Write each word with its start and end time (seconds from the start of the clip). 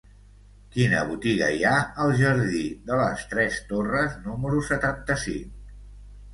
Quina 0.75 1.01
botiga 1.09 1.49
hi 1.57 1.61
ha 1.65 1.73
al 2.07 2.15
jardí 2.23 2.63
de 2.89 2.99
les 3.03 3.29
Tres 3.35 3.61
Torres 3.69 4.19
número 4.27 4.67
setanta-cinc? 4.75 5.73